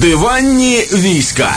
Диванні 0.00 0.76
війська 0.92 1.56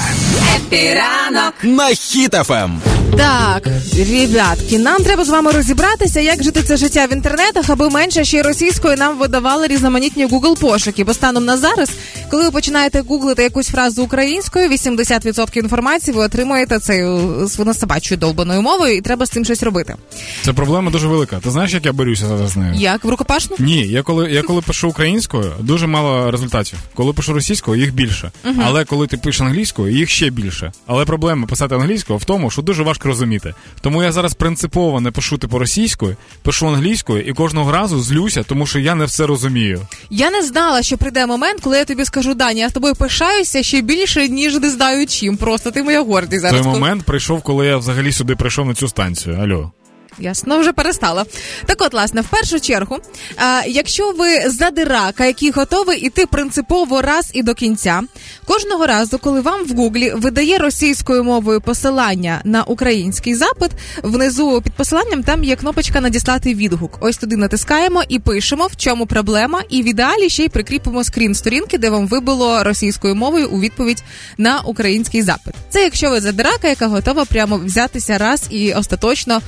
Епіранок 0.55 1.53
на 1.63 1.87
хітафем. 1.87 2.81
Так, 3.17 3.67
ребятки, 4.11 4.79
нам 4.79 5.03
треба 5.03 5.25
з 5.25 5.29
вами 5.29 5.51
розібратися, 5.51 6.19
як 6.19 6.43
жити 6.43 6.63
це 6.63 6.77
життя 6.77 7.05
в 7.05 7.13
інтернетах, 7.13 7.69
аби 7.69 7.89
менше 7.89 8.25
ще 8.25 8.37
й 8.37 8.41
російською 8.41 8.97
нам 8.97 9.17
видавали 9.17 9.67
різноманітні 9.67 10.27
Google 10.27 10.59
пошуки. 10.59 11.03
Бо 11.03 11.13
станом 11.13 11.45
на 11.45 11.57
зараз, 11.57 11.89
коли 12.29 12.43
ви 12.43 12.51
починаєте 12.51 13.01
гуглити 13.01 13.43
якусь 13.43 13.67
фразу 13.67 14.03
українською, 14.03 14.69
80% 14.69 15.57
інформації 15.57 16.17
ви 16.17 16.23
отримуєте 16.23 16.79
цією 16.79 17.47
свинособачою 17.49 18.19
долбаною 18.19 18.61
мовою, 18.61 18.95
і 18.95 19.01
треба 19.01 19.25
з 19.25 19.29
цим 19.29 19.45
щось 19.45 19.63
робити. 19.63 19.95
Це 20.41 20.53
проблема 20.53 20.91
дуже 20.91 21.07
велика. 21.07 21.39
Ти 21.39 21.51
знаєш, 21.51 21.73
як 21.73 21.85
я 21.85 21.93
борюся 21.93 22.27
зараз 22.27 22.51
з 22.51 22.57
нею? 22.57 22.73
Як 22.75 23.03
в 23.03 23.09
рукопашну? 23.09 23.55
Ні, 23.59 23.87
я 23.87 24.03
коли 24.03 24.31
я 24.31 24.41
коли 24.41 24.61
пишу 24.61 24.89
українською, 24.89 25.53
дуже 25.59 25.87
мало 25.87 26.31
результатів. 26.31 26.79
Коли 26.93 27.13
пишу 27.13 27.33
російською, 27.33 27.81
їх 27.81 27.93
більше. 27.93 28.31
Uh-huh. 28.45 28.63
Але 28.65 28.85
коли 28.85 29.07
ти 29.07 29.17
пишеш 29.17 29.41
англійською, 29.41 29.95
їх 29.95 30.09
ще 30.09 30.29
більше. 30.29 30.71
Але 30.87 31.05
проблема 31.05 31.47
писати 31.47 31.75
англійською 31.75 32.19
в 32.19 32.25
тому, 32.25 32.51
що 32.51 32.61
дуже 32.61 32.83
важко 32.83 33.07
розуміти. 33.07 33.53
Тому 33.81 34.03
я 34.03 34.11
зараз 34.11 34.33
принципово 34.33 35.01
не 35.01 35.11
пишу 35.11 35.37
типу 35.37 35.59
російською, 35.59 36.15
пишу 36.41 36.67
англійською 36.67 37.21
і 37.21 37.33
кожного 37.33 37.71
разу 37.71 38.01
злюся, 38.01 38.43
тому 38.43 38.65
що 38.65 38.79
я 38.79 38.95
не 38.95 39.05
все 39.05 39.25
розумію. 39.25 39.81
Я 40.09 40.31
не 40.31 40.43
знала, 40.43 40.81
що 40.81 40.97
прийде 40.97 41.25
момент, 41.25 41.59
коли 41.61 41.77
я 41.77 41.85
тобі 41.85 42.05
скажу 42.05 42.18
Дані, 42.25 42.59
я 42.59 42.69
з 42.69 42.73
тобою 42.73 42.95
пишаюся 42.95 43.63
ще 43.63 43.81
більше, 43.81 44.29
ніж 44.29 44.59
не 44.59 44.69
знаю 44.69 45.07
чим. 45.07 45.37
Просто 45.37 45.71
ти 45.71 45.83
моя 45.83 46.01
гордість 46.01 46.41
зараз. 46.41 46.61
Той 46.61 46.71
момент 46.71 47.03
прийшов, 47.03 47.41
коли 47.41 47.67
я 47.67 47.77
взагалі 47.77 48.11
сюди 48.11 48.35
прийшов 48.35 48.65
на 48.65 48.73
цю 48.73 48.87
станцію. 48.87 49.35
Алло. 49.35 49.71
Ясно, 50.19 50.59
вже 50.59 50.73
перестала. 50.73 51.25
Так 51.65 51.81
от, 51.81 51.93
власне, 51.93 52.21
в 52.21 52.27
першу 52.27 52.59
чергу, 52.59 52.97
а, 53.37 53.61
якщо 53.67 54.11
ви 54.11 54.49
задирака, 54.49 55.25
який 55.25 55.51
готовий 55.51 55.99
іти 55.99 56.25
принципово 56.25 57.01
раз 57.01 57.31
і 57.33 57.43
до 57.43 57.53
кінця, 57.53 58.01
кожного 58.45 58.87
разу, 58.87 59.19
коли 59.19 59.41
вам 59.41 59.65
в 59.65 59.75
Гуглі 59.75 60.11
видає 60.15 60.57
російською 60.57 61.23
мовою 61.23 61.61
посилання 61.61 62.41
на 62.43 62.63
український 62.63 63.35
запит, 63.35 63.71
внизу 64.03 64.61
під 64.61 64.73
посиланням 64.73 65.23
там 65.23 65.43
є 65.43 65.55
кнопочка 65.55 66.01
надіслати 66.01 66.53
відгук. 66.53 66.97
Ось 67.01 67.17
туди 67.17 67.37
натискаємо 67.37 68.03
і 68.09 68.19
пишемо, 68.19 68.67
в 68.67 68.75
чому 68.75 69.05
проблема, 69.05 69.61
і 69.69 69.83
в 69.83 69.85
ідеалі 69.85 70.29
ще 70.29 70.43
й 70.43 70.49
прикріпимо 70.49 71.03
скрін 71.03 71.35
сторінки, 71.35 71.77
де 71.77 71.89
вам 71.89 72.07
вибило 72.07 72.63
російською 72.63 73.15
мовою 73.15 73.49
у 73.49 73.59
відповідь 73.59 74.03
на 74.37 74.59
український 74.59 75.21
запит. 75.21 75.53
Це 75.69 75.83
якщо 75.83 76.09
ви 76.09 76.21
задирака, 76.21 76.67
яка 76.67 76.87
готова 76.87 77.25
прямо 77.25 77.57
взятися 77.57 78.17
раз 78.17 78.47
і 78.49 78.73
остаточно 78.73 79.41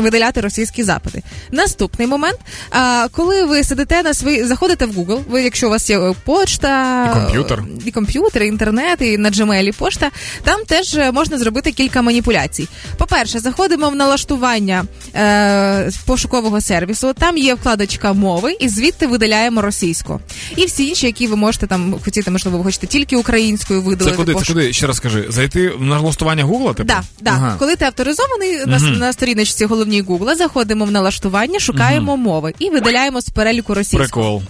видаляти 0.00 0.40
російські 0.40 0.82
запити. 0.82 1.22
Наступний 1.50 2.08
момент, 2.08 2.38
а, 2.70 3.06
коли 3.12 3.44
ви 3.44 3.64
сидите 3.64 4.02
на 4.02 4.14
свої, 4.14 4.44
заходите 4.44 4.86
в 4.86 4.90
Google, 4.90 5.20
ви, 5.28 5.42
якщо 5.42 5.66
у 5.66 5.70
вас 5.70 5.90
є 5.90 6.14
почта, 6.24 7.04
і 7.10 7.20
комп'ютер, 7.20 7.62
і 7.84 7.90
комп'ютер, 7.90 8.42
і 8.42 8.46
інтернет, 8.46 8.98
і 9.00 9.18
на 9.18 9.30
Gmail 9.30 9.78
пошта, 9.78 10.10
там 10.42 10.64
теж 10.66 10.98
можна 11.12 11.38
зробити 11.38 11.72
кілька 11.72 12.02
маніпуляцій. 12.02 12.68
По-перше, 12.96 13.40
заходимо 13.40 13.90
в 13.90 13.94
налаштування 13.94 14.84
е, 15.14 15.90
пошукового 16.06 16.60
сервісу. 16.60 17.12
Там 17.12 17.36
є 17.36 17.54
вкладочка 17.54 18.12
мови, 18.12 18.56
і 18.60 18.68
звідти 18.68 19.06
видаляємо 19.06 19.62
російську. 19.62 20.20
І 20.56 20.66
всі 20.66 20.88
інші, 20.88 21.06
які 21.06 21.26
ви 21.26 21.36
можете 21.36 21.66
там 21.66 21.94
хотіти, 22.04 22.30
можливо, 22.30 22.58
ви 22.58 22.64
хочете 22.64 22.86
тільки 22.86 23.16
українською 23.16 23.82
видалити. 23.82 24.16
Це 24.16 24.16
куди? 24.16 24.34
Це 24.34 24.52
куди? 24.52 24.72
Ще 24.72 24.86
раз 24.86 24.96
скажи, 24.96 25.26
зайти 25.28 25.68
в 25.68 25.82
налаштування 25.82 26.44
Гугла? 26.44 26.74
Типу? 26.74 26.86
Да, 26.86 27.02
да. 27.20 27.30
Ага. 27.30 27.56
Коли 27.58 27.76
ти 27.76 27.84
авторизований 27.84 28.56
угу. 28.56 28.70
на, 28.70 28.78
на 28.78 29.12
сторіночці 29.12 29.64
головній 29.90 30.00
Гугла, 30.00 30.34
заходимо 30.34 30.84
в 30.84 30.90
налаштування, 30.90 31.60
шукаємо 31.60 32.12
угу. 32.12 32.22
мови 32.22 32.54
і 32.58 32.70
видаляємо 32.70 33.20
з 33.20 33.28
переліку 33.28 33.74
російського. 33.74 34.04
Прикол. 34.04 34.42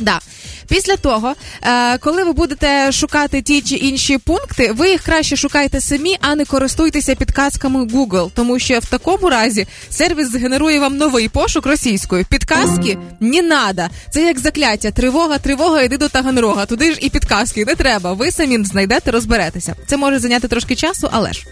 Да. 0.00 0.20
Після 0.68 0.96
того, 0.96 1.34
е, 1.62 1.98
коли 1.98 2.24
ви 2.24 2.32
будете 2.32 2.92
шукати 2.92 3.42
ті 3.42 3.60
чи 3.60 3.74
інші 3.74 4.18
пункти, 4.18 4.72
ви 4.72 4.90
їх 4.90 5.02
краще 5.02 5.36
шукайте 5.36 5.80
самі, 5.80 6.16
а 6.20 6.34
не 6.34 6.44
користуйтеся 6.44 7.14
підказками 7.14 7.84
Google, 7.84 8.30
тому 8.34 8.58
що 8.58 8.78
в 8.78 8.84
такому 8.84 9.30
разі 9.30 9.66
сервіс 9.90 10.30
згенерує 10.30 10.80
вам 10.80 10.96
новий 10.96 11.28
пошук 11.28 11.66
російською. 11.66 12.24
Підказки 12.24 12.98
не 13.20 13.42
надо. 13.42 13.82
Це 14.10 14.22
як 14.22 14.38
закляття. 14.38 14.90
Тривога, 14.90 15.38
тривога, 15.38 15.82
йди 15.82 15.96
до 15.96 16.08
Таганрога. 16.08 16.66
Туди 16.66 16.92
ж 16.92 16.98
і 17.00 17.10
підказки 17.10 17.64
не 17.64 17.74
треба. 17.74 18.12
Ви 18.12 18.30
самі 18.30 18.64
знайдете, 18.64 19.10
розберетеся. 19.10 19.74
Це 19.86 19.96
може 19.96 20.18
зайняти 20.18 20.48
трошки 20.48 20.74
часу, 20.74 21.08
але 21.12 21.32
ж 21.32 21.44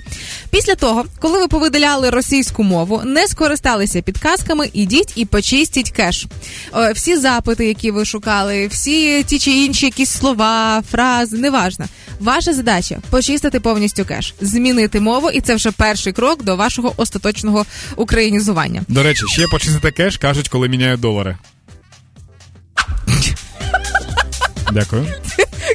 після 0.50 0.74
того, 0.74 1.04
коли 1.18 1.38
ви 1.38 1.48
повидаляли 1.48 2.10
російську 2.10 2.62
мову, 2.62 3.02
не 3.04 3.28
скористалися 3.28 4.02
підказками, 4.02 4.70
ідіть 4.72 5.12
і 5.16 5.24
почистіть 5.24 5.90
кеш. 5.90 6.26
Всі 6.94 7.16
запити, 7.16 7.66
які 7.66 7.90
ви 7.90 8.04
шукали, 8.04 8.66
всі 8.66 9.22
ті 9.22 9.38
чи 9.38 9.50
інші 9.50 9.86
якісь 9.86 10.10
слова, 10.10 10.82
фрази, 10.90 11.38
неважно. 11.38 11.86
Ваша 12.20 12.54
задача 12.54 12.98
почистити 13.10 13.60
повністю 13.60 14.04
кеш, 14.04 14.34
змінити 14.40 15.00
мову, 15.00 15.30
і 15.30 15.40
це 15.40 15.54
вже 15.54 15.70
перший 15.70 16.12
крок 16.12 16.42
до 16.42 16.56
вашого 16.56 16.94
остаточного 16.96 17.66
українізування. 17.96 18.82
До 18.88 19.02
речі, 19.02 19.22
ще 19.28 19.46
почистити 19.46 19.90
кеш 19.90 20.16
кажуть, 20.16 20.48
коли 20.48 20.68
міняють 20.68 21.00
долари. 21.00 21.36
Дякую. 24.72 25.06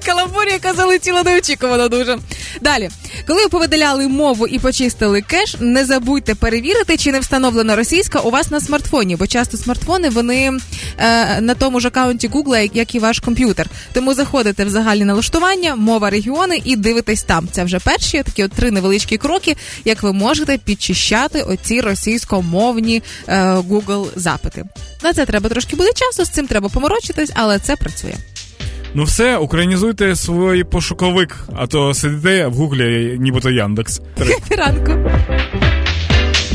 Каламбурія, 0.05 0.53
яка 0.53 0.73
залетіла 0.73 1.23
неочікувано 1.23 1.89
дуже. 1.89 2.17
Далі, 2.61 2.89
коли 3.27 3.43
ви 3.43 3.49
повидаляли 3.49 4.07
мову 4.07 4.47
і 4.47 4.59
почистили 4.59 5.21
кеш, 5.21 5.55
не 5.59 5.85
забудьте 5.85 6.35
перевірити, 6.35 6.97
чи 6.97 7.11
не 7.11 7.19
встановлена 7.19 7.75
російська 7.75 8.19
у 8.19 8.29
вас 8.29 8.51
на 8.51 8.61
смартфоні, 8.61 9.15
бо 9.15 9.27
часто 9.27 9.57
смартфони 9.57 10.09
вони 10.09 10.51
е, 10.97 11.41
на 11.41 11.55
тому 11.55 11.79
ж 11.79 11.87
аккаунті 11.87 12.29
Google, 12.29 12.71
як 12.73 12.95
і 12.95 12.99
ваш 12.99 13.19
комп'ютер. 13.19 13.69
Тому 13.93 14.13
заходите 14.13 14.65
в 14.65 14.69
загальні 14.69 15.05
налаштування, 15.05 15.75
мова 15.75 16.09
регіони 16.09 16.61
і 16.63 16.75
дивитесь 16.75 17.23
там. 17.23 17.47
Це 17.51 17.63
вже 17.63 17.79
перші 17.79 18.23
такі 18.23 18.43
от 18.43 18.51
три 18.51 18.71
невеличкі 18.71 19.17
кроки, 19.17 19.55
як 19.85 20.03
ви 20.03 20.13
можете 20.13 20.57
підчищати 20.57 21.41
оці 21.41 21.81
російськомовні 21.81 23.03
е, 23.27 23.41
Google 23.43 24.07
запити. 24.15 24.63
На 25.03 25.13
це 25.13 25.25
треба 25.25 25.49
трошки 25.49 25.75
буде 25.75 25.89
часу, 25.93 26.25
з 26.25 26.29
цим 26.29 26.47
треба 26.47 26.69
поморочитись, 26.69 27.31
але 27.35 27.59
це 27.59 27.75
працює. 27.75 28.15
Ну 28.97 29.03
все, 29.03 29.37
українізуйте 29.37 30.15
свій 30.15 30.63
пошуковик, 30.63 31.37
а 31.55 31.67
то 31.67 31.93
сидите 31.93 32.47
в 32.47 32.53
гуглі, 32.53 33.17
нібито 33.19 33.49
Яндекс. 33.49 34.01
Ранку. 34.57 35.09